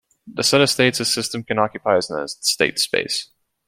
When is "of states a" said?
0.61-1.05